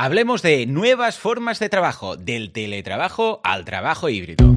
Hablemos 0.00 0.42
de 0.42 0.64
nuevas 0.66 1.18
formas 1.18 1.58
de 1.58 1.68
trabajo, 1.68 2.16
del 2.16 2.52
teletrabajo 2.52 3.40
al 3.42 3.64
trabajo 3.64 4.08
híbrido. 4.08 4.56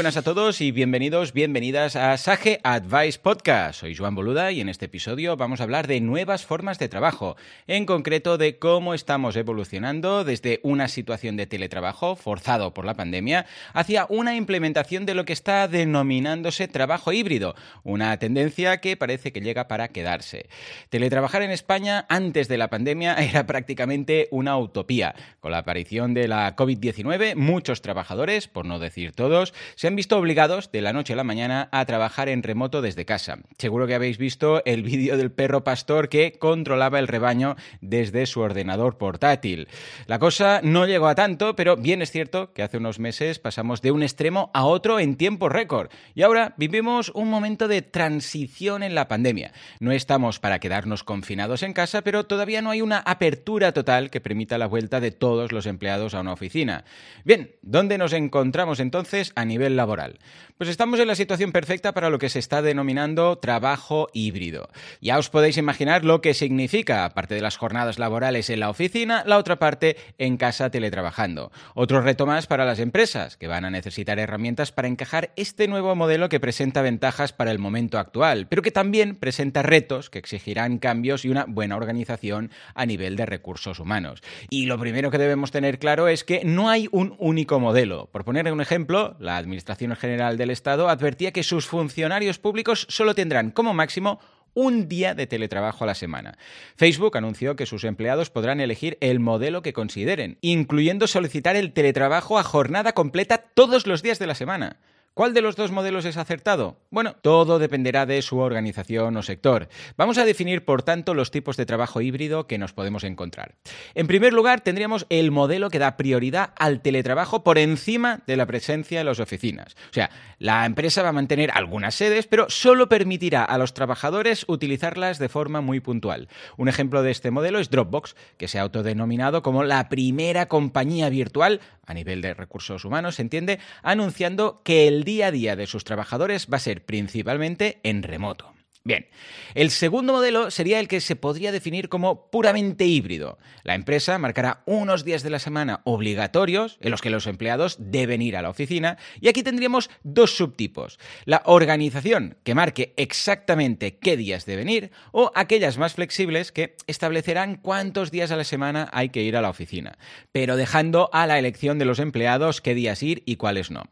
Buenas 0.00 0.16
a 0.16 0.22
todos 0.22 0.62
y 0.62 0.72
bienvenidos, 0.72 1.34
bienvenidas 1.34 1.94
a 1.94 2.16
Sage 2.16 2.58
Advice 2.62 3.18
Podcast. 3.18 3.80
Soy 3.80 3.94
Joan 3.94 4.14
Boluda 4.14 4.50
y 4.50 4.62
en 4.62 4.70
este 4.70 4.86
episodio 4.86 5.36
vamos 5.36 5.60
a 5.60 5.64
hablar 5.64 5.86
de 5.88 6.00
nuevas 6.00 6.46
formas 6.46 6.78
de 6.78 6.88
trabajo, 6.88 7.36
en 7.66 7.84
concreto 7.84 8.38
de 8.38 8.58
cómo 8.58 8.94
estamos 8.94 9.36
evolucionando 9.36 10.24
desde 10.24 10.58
una 10.62 10.88
situación 10.88 11.36
de 11.36 11.46
teletrabajo 11.46 12.16
forzado 12.16 12.72
por 12.72 12.86
la 12.86 12.94
pandemia 12.94 13.44
hacia 13.74 14.06
una 14.08 14.36
implementación 14.36 15.04
de 15.04 15.12
lo 15.12 15.26
que 15.26 15.34
está 15.34 15.68
denominándose 15.68 16.66
trabajo 16.66 17.12
híbrido, 17.12 17.54
una 17.82 18.16
tendencia 18.18 18.80
que 18.80 18.96
parece 18.96 19.32
que 19.32 19.42
llega 19.42 19.68
para 19.68 19.88
quedarse. 19.88 20.48
Teletrabajar 20.88 21.42
en 21.42 21.50
España 21.50 22.06
antes 22.08 22.48
de 22.48 22.56
la 22.56 22.70
pandemia 22.70 23.14
era 23.18 23.44
prácticamente 23.44 24.28
una 24.30 24.56
utopía. 24.56 25.14
Con 25.40 25.52
la 25.52 25.58
aparición 25.58 26.14
de 26.14 26.26
la 26.26 26.56
COVID-19, 26.56 27.34
muchos 27.34 27.82
trabajadores, 27.82 28.48
por 28.48 28.64
no 28.64 28.78
decir 28.78 29.12
todos, 29.12 29.52
se 29.74 29.89
han 29.90 29.96
visto 29.96 30.16
obligados 30.16 30.70
de 30.70 30.82
la 30.82 30.92
noche 30.92 31.14
a 31.14 31.16
la 31.16 31.24
mañana 31.24 31.68
a 31.72 31.84
trabajar 31.84 32.28
en 32.28 32.44
remoto 32.44 32.80
desde 32.80 33.04
casa. 33.04 33.40
Seguro 33.58 33.88
que 33.88 33.96
habéis 33.96 34.18
visto 34.18 34.62
el 34.64 34.84
vídeo 34.84 35.16
del 35.16 35.32
perro 35.32 35.64
pastor 35.64 36.08
que 36.08 36.38
controlaba 36.38 37.00
el 37.00 37.08
rebaño 37.08 37.56
desde 37.80 38.26
su 38.26 38.38
ordenador 38.38 38.98
portátil. 38.98 39.66
La 40.06 40.20
cosa 40.20 40.60
no 40.62 40.86
llegó 40.86 41.08
a 41.08 41.16
tanto, 41.16 41.56
pero 41.56 41.76
bien 41.76 42.02
es 42.02 42.12
cierto 42.12 42.52
que 42.52 42.62
hace 42.62 42.76
unos 42.76 43.00
meses 43.00 43.40
pasamos 43.40 43.82
de 43.82 43.90
un 43.90 44.04
extremo 44.04 44.52
a 44.54 44.64
otro 44.64 45.00
en 45.00 45.16
tiempo 45.16 45.48
récord 45.48 45.90
y 46.14 46.22
ahora 46.22 46.54
vivimos 46.56 47.10
un 47.12 47.28
momento 47.28 47.66
de 47.66 47.82
transición 47.82 48.84
en 48.84 48.94
la 48.94 49.08
pandemia. 49.08 49.50
No 49.80 49.90
estamos 49.90 50.38
para 50.38 50.60
quedarnos 50.60 51.02
confinados 51.02 51.64
en 51.64 51.72
casa, 51.72 52.02
pero 52.02 52.26
todavía 52.26 52.62
no 52.62 52.70
hay 52.70 52.80
una 52.80 52.98
apertura 52.98 53.72
total 53.72 54.08
que 54.08 54.20
permita 54.20 54.56
la 54.56 54.68
vuelta 54.68 55.00
de 55.00 55.10
todos 55.10 55.50
los 55.50 55.66
empleados 55.66 56.14
a 56.14 56.20
una 56.20 56.32
oficina. 56.32 56.84
Bien, 57.24 57.56
¿dónde 57.62 57.98
nos 57.98 58.12
encontramos 58.12 58.78
entonces? 58.78 59.32
a 59.40 59.44
nivel 59.44 59.76
laboral? 59.80 60.18
Pues 60.60 60.68
estamos 60.68 61.00
en 61.00 61.08
la 61.08 61.14
situación 61.14 61.52
perfecta 61.52 61.94
para 61.94 62.10
lo 62.10 62.18
que 62.18 62.28
se 62.28 62.38
está 62.38 62.60
denominando 62.60 63.38
trabajo 63.38 64.08
híbrido. 64.12 64.68
Ya 65.00 65.16
os 65.16 65.30
podéis 65.30 65.56
imaginar 65.56 66.04
lo 66.04 66.20
que 66.20 66.34
significa, 66.34 67.06
aparte 67.06 67.34
de 67.34 67.40
las 67.40 67.56
jornadas 67.56 67.98
laborales 67.98 68.50
en 68.50 68.60
la 68.60 68.68
oficina, 68.68 69.24
la 69.24 69.38
otra 69.38 69.58
parte 69.58 69.96
en 70.18 70.36
casa 70.36 70.68
teletrabajando. 70.70 71.50
Otro 71.74 72.02
reto 72.02 72.26
más 72.26 72.46
para 72.46 72.66
las 72.66 72.78
empresas, 72.78 73.38
que 73.38 73.48
van 73.48 73.64
a 73.64 73.70
necesitar 73.70 74.18
herramientas 74.18 74.70
para 74.70 74.88
encajar 74.88 75.32
este 75.36 75.66
nuevo 75.66 75.96
modelo 75.96 76.28
que 76.28 76.40
presenta 76.40 76.82
ventajas 76.82 77.32
para 77.32 77.52
el 77.52 77.58
momento 77.58 77.98
actual, 77.98 78.46
pero 78.46 78.60
que 78.60 78.70
también 78.70 79.16
presenta 79.16 79.62
retos 79.62 80.10
que 80.10 80.18
exigirán 80.18 80.76
cambios 80.76 81.24
y 81.24 81.30
una 81.30 81.46
buena 81.48 81.78
organización 81.78 82.50
a 82.74 82.84
nivel 82.84 83.16
de 83.16 83.24
recursos 83.24 83.80
humanos. 83.80 84.20
Y 84.50 84.66
lo 84.66 84.78
primero 84.78 85.10
que 85.10 85.16
debemos 85.16 85.52
tener 85.52 85.78
claro 85.78 86.06
es 86.06 86.22
que 86.22 86.44
no 86.44 86.68
hay 86.68 86.86
un 86.92 87.14
único 87.18 87.58
modelo. 87.60 88.10
Por 88.12 88.26
poner 88.26 88.52
un 88.52 88.60
ejemplo, 88.60 89.16
la 89.20 89.38
Administración 89.38 89.69
General 89.96 90.36
del 90.36 90.50
Estado 90.50 90.88
advertía 90.88 91.32
que 91.32 91.42
sus 91.42 91.66
funcionarios 91.66 92.38
públicos 92.38 92.86
solo 92.88 93.14
tendrán 93.14 93.50
como 93.50 93.74
máximo 93.74 94.20
un 94.54 94.88
día 94.88 95.14
de 95.14 95.26
teletrabajo 95.26 95.84
a 95.84 95.86
la 95.86 95.94
semana. 95.94 96.36
Facebook 96.76 97.16
anunció 97.16 97.56
que 97.56 97.66
sus 97.66 97.84
empleados 97.84 98.30
podrán 98.30 98.60
elegir 98.60 98.98
el 99.00 99.20
modelo 99.20 99.62
que 99.62 99.72
consideren, 99.72 100.38
incluyendo 100.40 101.06
solicitar 101.06 101.56
el 101.56 101.72
teletrabajo 101.72 102.38
a 102.38 102.42
jornada 102.42 102.92
completa 102.92 103.38
todos 103.38 103.86
los 103.86 104.02
días 104.02 104.18
de 104.18 104.26
la 104.26 104.34
semana. 104.34 104.78
¿Cuál 105.12 105.34
de 105.34 105.42
los 105.42 105.56
dos 105.56 105.72
modelos 105.72 106.04
es 106.04 106.16
acertado? 106.16 106.78
Bueno, 106.90 107.16
todo 107.20 107.58
dependerá 107.58 108.06
de 108.06 108.22
su 108.22 108.38
organización 108.38 109.16
o 109.16 109.22
sector. 109.22 109.68
Vamos 109.96 110.18
a 110.18 110.24
definir, 110.24 110.64
por 110.64 110.82
tanto, 110.82 111.14
los 111.14 111.32
tipos 111.32 111.56
de 111.56 111.66
trabajo 111.66 112.00
híbrido 112.00 112.46
que 112.46 112.58
nos 112.58 112.72
podemos 112.72 113.02
encontrar. 113.02 113.56
En 113.94 114.06
primer 114.06 114.32
lugar, 114.32 114.60
tendríamos 114.60 115.06
el 115.10 115.32
modelo 115.32 115.68
que 115.68 115.80
da 115.80 115.96
prioridad 115.96 116.54
al 116.56 116.80
teletrabajo 116.80 117.42
por 117.42 117.58
encima 117.58 118.22
de 118.28 118.36
la 118.36 118.46
presencia 118.46 119.00
en 119.00 119.06
las 119.06 119.18
oficinas. 119.18 119.74
O 119.90 119.94
sea, 119.94 120.10
la 120.38 120.64
empresa 120.64 121.02
va 121.02 121.08
a 121.08 121.12
mantener 121.12 121.50
algunas 121.52 121.96
sedes, 121.96 122.28
pero 122.28 122.48
solo 122.48 122.88
permitirá 122.88 123.44
a 123.44 123.58
los 123.58 123.74
trabajadores 123.74 124.44
utilizarlas 124.46 125.18
de 125.18 125.28
forma 125.28 125.60
muy 125.60 125.80
puntual. 125.80 126.28
Un 126.56 126.68
ejemplo 126.68 127.02
de 127.02 127.10
este 127.10 127.32
modelo 127.32 127.58
es 127.58 127.68
Dropbox, 127.68 128.14
que 128.38 128.46
se 128.46 128.60
ha 128.60 128.62
autodenominado 128.62 129.42
como 129.42 129.64
la 129.64 129.88
primera 129.88 130.46
compañía 130.46 131.08
virtual 131.08 131.60
a 131.90 131.94
nivel 131.94 132.22
de 132.22 132.34
recursos 132.34 132.84
humanos, 132.84 133.16
se 133.16 133.22
entiende, 133.22 133.58
anunciando 133.82 134.62
que 134.62 134.86
el 134.86 134.99
día 135.04 135.28
a 135.28 135.30
día 135.30 135.56
de 135.56 135.66
sus 135.66 135.84
trabajadores 135.84 136.48
va 136.52 136.56
a 136.56 136.60
ser 136.60 136.84
principalmente 136.84 137.80
en 137.82 138.02
remoto. 138.02 138.54
Bien, 138.82 139.08
el 139.54 139.70
segundo 139.70 140.14
modelo 140.14 140.50
sería 140.50 140.80
el 140.80 140.88
que 140.88 141.02
se 141.02 141.14
podría 141.14 141.52
definir 141.52 141.90
como 141.90 142.30
puramente 142.30 142.86
híbrido. 142.86 143.36
La 143.62 143.74
empresa 143.74 144.16
marcará 144.16 144.62
unos 144.64 145.04
días 145.04 145.22
de 145.22 145.28
la 145.28 145.38
semana 145.38 145.82
obligatorios 145.84 146.78
en 146.80 146.90
los 146.90 147.02
que 147.02 147.10
los 147.10 147.26
empleados 147.26 147.76
deben 147.78 148.22
ir 148.22 148.38
a 148.38 148.42
la 148.42 148.48
oficina 148.48 148.96
y 149.20 149.28
aquí 149.28 149.42
tendríamos 149.42 149.90
dos 150.02 150.34
subtipos. 150.34 150.98
La 151.26 151.42
organización 151.44 152.38
que 152.42 152.54
marque 152.54 152.94
exactamente 152.96 153.98
qué 153.98 154.16
días 154.16 154.46
deben 154.46 154.70
ir 154.70 154.92
o 155.12 155.30
aquellas 155.34 155.76
más 155.76 155.92
flexibles 155.92 156.50
que 156.50 156.76
establecerán 156.86 157.56
cuántos 157.56 158.10
días 158.10 158.30
a 158.30 158.36
la 158.36 158.44
semana 158.44 158.88
hay 158.92 159.10
que 159.10 159.22
ir 159.22 159.36
a 159.36 159.42
la 159.42 159.50
oficina, 159.50 159.98
pero 160.32 160.56
dejando 160.56 161.10
a 161.12 161.26
la 161.26 161.38
elección 161.38 161.78
de 161.78 161.84
los 161.84 161.98
empleados 161.98 162.62
qué 162.62 162.74
días 162.74 163.02
ir 163.02 163.22
y 163.26 163.36
cuáles 163.36 163.70
no. 163.70 163.82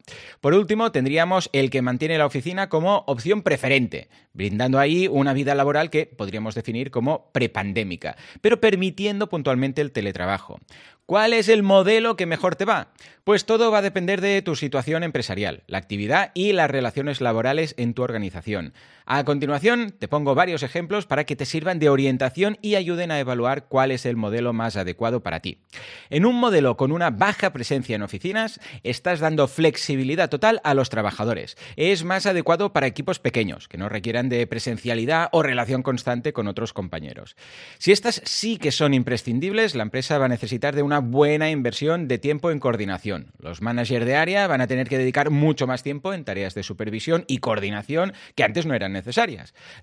Por 0.41 0.55
último, 0.55 0.91
tendríamos 0.91 1.51
el 1.53 1.69
que 1.69 1.83
mantiene 1.83 2.17
la 2.17 2.25
oficina 2.25 2.69
como 2.69 3.03
opción 3.05 3.43
preferente, 3.43 4.09
brindando 4.33 4.78
ahí 4.79 5.07
una 5.07 5.33
vida 5.33 5.55
laboral 5.55 5.89
que 5.89 6.05
podríamos 6.05 6.55
definir 6.55 6.91
como 6.91 7.31
prepandémica, 7.31 8.15
pero 8.41 8.59
permitiendo 8.59 9.29
puntualmente 9.29 9.81
el 9.81 9.91
teletrabajo. 9.91 10.59
¿Cuál 11.05 11.33
es 11.33 11.49
el 11.49 11.63
modelo 11.63 12.15
que 12.15 12.27
mejor 12.27 12.55
te 12.55 12.65
va? 12.65 12.89
Pues 13.23 13.45
todo 13.45 13.71
va 13.71 13.79
a 13.79 13.81
depender 13.81 14.21
de 14.21 14.43
tu 14.43 14.55
situación 14.55 15.01
empresarial, 15.03 15.63
la 15.65 15.79
actividad 15.79 16.29
y 16.35 16.53
las 16.53 16.69
relaciones 16.69 17.19
laborales 17.19 17.73
en 17.79 17.95
tu 17.95 18.03
organización. 18.03 18.73
A 19.11 19.23
continuación, 19.23 19.95
te 19.97 20.07
pongo 20.07 20.35
varios 20.35 20.61
ejemplos 20.61 21.07
para 21.07 21.23
que 21.23 21.35
te 21.35 21.47
sirvan 21.47 21.79
de 21.79 21.89
orientación 21.89 22.59
y 22.61 22.75
ayuden 22.75 23.09
a 23.09 23.19
evaluar 23.19 23.65
cuál 23.67 23.89
es 23.89 24.05
el 24.05 24.15
modelo 24.15 24.53
más 24.53 24.75
adecuado 24.75 25.23
para 25.23 25.39
ti. 25.39 25.63
En 26.11 26.27
un 26.27 26.35
modelo 26.35 26.77
con 26.77 26.91
una 26.91 27.09
baja 27.09 27.51
presencia 27.51 27.95
en 27.95 28.03
oficinas, 28.03 28.59
estás 28.83 29.19
dando 29.19 29.47
flexibilidad 29.47 30.29
total 30.29 30.61
a 30.63 30.75
los 30.75 30.91
trabajadores. 30.91 31.57
Es 31.75 32.03
más 32.03 32.27
adecuado 32.27 32.71
para 32.71 32.85
equipos 32.85 33.17
pequeños, 33.17 33.67
que 33.67 33.79
no 33.79 33.89
requieran 33.89 34.29
de 34.29 34.45
presencialidad 34.45 35.29
o 35.31 35.41
relación 35.41 35.81
constante 35.81 36.31
con 36.31 36.47
otros 36.47 36.71
compañeros. 36.71 37.35
Si 37.79 37.91
estas 37.91 38.21
sí 38.25 38.57
que 38.57 38.71
son 38.71 38.93
imprescindibles, 38.93 39.73
la 39.73 39.81
empresa 39.81 40.19
va 40.19 40.25
a 40.25 40.29
necesitar 40.29 40.75
de 40.75 40.83
una 40.83 40.99
buena 40.99 41.49
inversión 41.49 42.07
de 42.07 42.19
tiempo 42.19 42.51
en 42.51 42.59
coordinación. 42.59 43.31
Los 43.39 43.63
managers 43.63 44.05
de 44.05 44.17
área 44.17 44.45
van 44.45 44.61
a 44.61 44.67
tener 44.67 44.87
que 44.87 44.99
dedicar 44.99 45.31
mucho 45.31 45.65
más 45.65 45.81
tiempo 45.81 46.13
en 46.13 46.25
tareas 46.25 46.53
de 46.53 46.61
supervisión 46.61 47.25
y 47.25 47.39
coordinación 47.39 48.13
que 48.35 48.43
antes 48.43 48.67
no 48.67 48.75
eran 48.75 48.91
necesarias. 48.91 48.98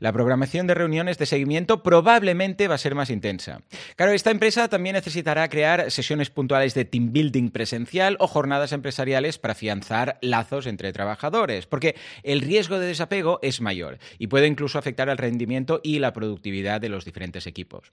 La 0.01 0.13
programación 0.13 0.67
de 0.67 0.75
reuniones 0.75 1.19
de 1.19 1.27
seguimiento 1.27 1.83
probablemente 1.83 2.69
va 2.69 2.77
a 2.77 2.79
ser 2.79 2.95
más 2.95 3.11
intensa. 3.11 3.61
Claro, 3.97 4.13
esta 4.13 4.31
empresa 4.31 4.69
también 4.69 4.95
necesitará 4.95 5.49
crear 5.49 5.91
sesiones 5.91 6.31
puntuales 6.31 6.75
de 6.75 6.85
team 6.85 7.13
building 7.13 7.51
presencial 7.51 8.17
o 8.21 8.27
jornadas 8.27 8.73
empresariales 8.73 9.39
para 9.39 9.53
afianzar 9.53 10.19
lazos 10.21 10.67
entre 10.67 10.93
trabajadores, 10.93 11.67
porque 11.67 11.97
el 12.23 12.41
riesgo 12.41 12.79
de 12.79 12.87
desapego 12.87 13.39
es 13.43 13.61
mayor 13.61 13.99
y 14.19 14.27
puede 14.27 14.47
incluso 14.47 14.79
afectar 14.79 15.11
al 15.11 15.19
rendimiento 15.19 15.81
y 15.83 15.99
la 15.99 16.13
productividad 16.13 16.81
de 16.81 16.89
los 16.89 17.05
diferentes 17.05 17.47
equipos. 17.47 17.91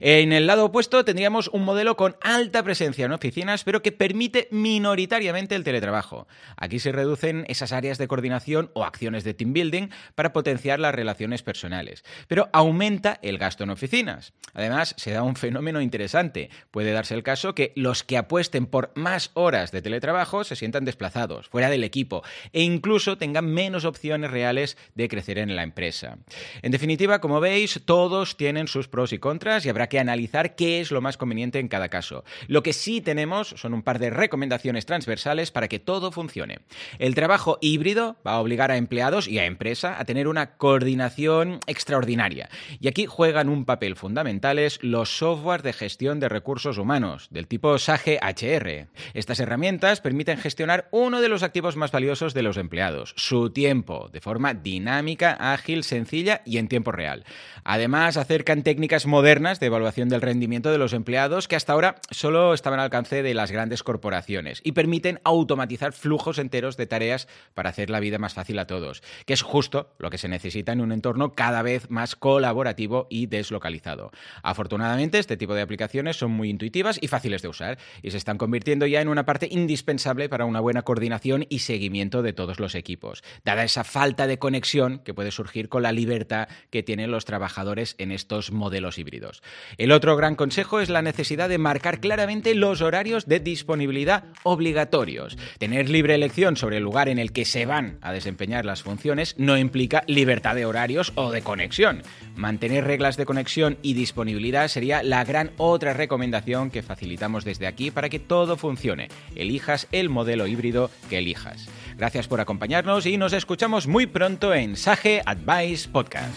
En 0.00 0.32
el 0.32 0.46
lado 0.46 0.66
opuesto 0.66 1.04
tendríamos 1.04 1.48
un 1.48 1.64
modelo 1.64 1.96
con 1.96 2.16
alta 2.22 2.62
presencia 2.62 3.06
en 3.06 3.12
oficinas, 3.12 3.64
pero 3.64 3.82
que 3.82 3.92
permite 3.92 4.48
minoritariamente 4.50 5.54
el 5.54 5.64
teletrabajo. 5.64 6.26
Aquí 6.56 6.78
se 6.78 6.92
reducen 6.92 7.44
esas 7.48 7.72
áreas 7.72 7.98
de 7.98 8.08
coordinación 8.08 8.70
o 8.74 8.84
acciones 8.84 9.24
de 9.24 9.34
team 9.34 9.52
building 9.52 9.88
para 10.14 10.32
potenciar 10.36 10.80
las 10.80 10.94
relaciones 10.94 11.42
personales, 11.42 12.04
pero 12.28 12.50
aumenta 12.52 13.18
el 13.22 13.38
gasto 13.38 13.64
en 13.64 13.70
oficinas. 13.70 14.34
Además, 14.52 14.92
se 14.98 15.12
da 15.12 15.22
un 15.22 15.34
fenómeno 15.34 15.80
interesante. 15.80 16.50
Puede 16.70 16.92
darse 16.92 17.14
el 17.14 17.22
caso 17.22 17.54
que 17.54 17.72
los 17.74 18.04
que 18.04 18.18
apuesten 18.18 18.66
por 18.66 18.92
más 18.96 19.30
horas 19.32 19.72
de 19.72 19.80
teletrabajo 19.80 20.44
se 20.44 20.54
sientan 20.54 20.84
desplazados, 20.84 21.48
fuera 21.48 21.70
del 21.70 21.84
equipo, 21.84 22.22
e 22.52 22.60
incluso 22.60 23.16
tengan 23.16 23.46
menos 23.46 23.86
opciones 23.86 24.30
reales 24.30 24.76
de 24.94 25.08
crecer 25.08 25.38
en 25.38 25.56
la 25.56 25.62
empresa. 25.62 26.18
En 26.60 26.70
definitiva, 26.70 27.22
como 27.22 27.40
veis, 27.40 27.80
todos 27.86 28.36
tienen 28.36 28.68
sus 28.68 28.88
pros 28.88 29.14
y 29.14 29.18
contras 29.18 29.64
y 29.64 29.70
habrá 29.70 29.88
que 29.88 30.00
analizar 30.00 30.54
qué 30.54 30.82
es 30.82 30.90
lo 30.90 31.00
más 31.00 31.16
conveniente 31.16 31.60
en 31.60 31.68
cada 31.68 31.88
caso. 31.88 32.24
Lo 32.46 32.62
que 32.62 32.74
sí 32.74 33.00
tenemos 33.00 33.54
son 33.56 33.72
un 33.72 33.82
par 33.82 33.98
de 34.00 34.10
recomendaciones 34.10 34.84
transversales 34.84 35.50
para 35.50 35.68
que 35.68 35.78
todo 35.78 36.12
funcione. 36.12 36.58
El 36.98 37.14
trabajo 37.14 37.56
híbrido 37.62 38.18
va 38.26 38.32
a 38.32 38.40
obligar 38.40 38.70
a 38.70 38.76
empleados 38.76 39.28
y 39.28 39.38
a 39.38 39.46
empresa 39.46 39.98
a 39.98 40.04
tener 40.04 40.25
una 40.28 40.56
coordinación 40.56 41.60
extraordinaria. 41.66 42.48
Y 42.80 42.88
aquí 42.88 43.06
juegan 43.06 43.48
un 43.48 43.64
papel 43.64 43.96
fundamentales 43.96 44.78
los 44.82 45.16
software 45.16 45.62
de 45.62 45.72
gestión 45.72 46.20
de 46.20 46.28
recursos 46.28 46.78
humanos, 46.78 47.28
del 47.30 47.46
tipo 47.46 47.78
SAGE 47.78 48.18
HR. 48.22 48.88
Estas 49.14 49.40
herramientas 49.40 50.00
permiten 50.00 50.38
gestionar 50.38 50.88
uno 50.90 51.20
de 51.20 51.28
los 51.28 51.42
activos 51.42 51.76
más 51.76 51.92
valiosos 51.92 52.34
de 52.34 52.42
los 52.42 52.56
empleados, 52.56 53.14
su 53.16 53.50
tiempo, 53.50 54.08
de 54.12 54.20
forma 54.20 54.54
dinámica, 54.54 55.36
ágil, 55.38 55.84
sencilla 55.84 56.42
y 56.44 56.58
en 56.58 56.68
tiempo 56.68 56.92
real. 56.92 57.24
Además, 57.64 58.16
acercan 58.16 58.62
técnicas 58.62 59.06
modernas 59.06 59.60
de 59.60 59.66
evaluación 59.66 60.08
del 60.08 60.22
rendimiento 60.22 60.70
de 60.70 60.78
los 60.78 60.92
empleados 60.92 61.48
que 61.48 61.56
hasta 61.56 61.72
ahora 61.72 61.96
solo 62.10 62.54
estaban 62.54 62.80
al 62.80 62.86
alcance 62.86 63.22
de 63.22 63.34
las 63.34 63.50
grandes 63.50 63.82
corporaciones 63.82 64.60
y 64.64 64.72
permiten 64.72 65.20
automatizar 65.24 65.92
flujos 65.92 66.38
enteros 66.38 66.76
de 66.76 66.86
tareas 66.86 67.28
para 67.54 67.70
hacer 67.70 67.90
la 67.90 68.00
vida 68.00 68.18
más 68.18 68.34
fácil 68.34 68.58
a 68.58 68.66
todos, 68.66 69.02
que 69.26 69.34
es 69.34 69.42
justo 69.42 69.94
lo 69.98 70.10
que 70.10 70.15
se 70.18 70.28
necesita 70.28 70.72
en 70.72 70.80
un 70.80 70.92
entorno 70.92 71.34
cada 71.34 71.62
vez 71.62 71.90
más 71.90 72.16
colaborativo 72.16 73.06
y 73.10 73.26
deslocalizado. 73.26 74.10
Afortunadamente, 74.42 75.18
este 75.18 75.36
tipo 75.36 75.54
de 75.54 75.62
aplicaciones 75.62 76.16
son 76.16 76.30
muy 76.30 76.50
intuitivas 76.50 76.98
y 77.00 77.08
fáciles 77.08 77.42
de 77.42 77.48
usar 77.48 77.78
y 78.02 78.10
se 78.10 78.16
están 78.16 78.38
convirtiendo 78.38 78.86
ya 78.86 79.00
en 79.00 79.08
una 79.08 79.24
parte 79.24 79.48
indispensable 79.50 80.28
para 80.28 80.44
una 80.44 80.60
buena 80.60 80.82
coordinación 80.82 81.46
y 81.48 81.60
seguimiento 81.60 82.22
de 82.22 82.32
todos 82.32 82.60
los 82.60 82.74
equipos, 82.74 83.22
dada 83.44 83.64
esa 83.64 83.84
falta 83.84 84.26
de 84.26 84.38
conexión 84.38 85.00
que 85.00 85.14
puede 85.14 85.30
surgir 85.30 85.68
con 85.68 85.82
la 85.82 85.92
libertad 85.92 86.48
que 86.70 86.82
tienen 86.82 87.10
los 87.10 87.24
trabajadores 87.24 87.94
en 87.98 88.12
estos 88.12 88.52
modelos 88.52 88.98
híbridos. 88.98 89.42
El 89.78 89.92
otro 89.92 90.16
gran 90.16 90.36
consejo 90.36 90.80
es 90.80 90.88
la 90.88 91.02
necesidad 91.02 91.48
de 91.48 91.58
marcar 91.58 92.00
claramente 92.00 92.54
los 92.54 92.80
horarios 92.80 93.26
de 93.26 93.40
disponibilidad 93.40 94.24
obligatorios. 94.42 95.36
Tener 95.58 95.88
libre 95.88 96.14
elección 96.14 96.56
sobre 96.56 96.78
el 96.78 96.82
lugar 96.82 97.08
en 97.08 97.18
el 97.18 97.32
que 97.32 97.44
se 97.44 97.66
van 97.66 97.98
a 98.02 98.12
desempeñar 98.12 98.64
las 98.64 98.82
funciones 98.82 99.34
no 99.38 99.58
implica 99.58 99.95
libertad 100.06 100.54
de 100.54 100.66
horarios 100.66 101.12
o 101.14 101.30
de 101.30 101.42
conexión. 101.42 102.02
Mantener 102.34 102.84
reglas 102.84 103.16
de 103.16 103.26
conexión 103.26 103.78
y 103.82 103.94
disponibilidad 103.94 104.68
sería 104.68 105.02
la 105.02 105.24
gran 105.24 105.52
otra 105.56 105.94
recomendación 105.94 106.70
que 106.70 106.82
facilitamos 106.82 107.44
desde 107.44 107.66
aquí 107.66 107.90
para 107.90 108.08
que 108.08 108.18
todo 108.18 108.56
funcione. 108.56 109.08
Elijas 109.34 109.88
el 109.92 110.08
modelo 110.08 110.46
híbrido 110.46 110.90
que 111.08 111.18
elijas. 111.18 111.68
Gracias 111.96 112.28
por 112.28 112.40
acompañarnos 112.40 113.06
y 113.06 113.16
nos 113.16 113.32
escuchamos 113.32 113.86
muy 113.86 114.06
pronto 114.06 114.54
en 114.54 114.76
Sage 114.76 115.22
Advice 115.24 115.88
Podcast. 115.88 116.36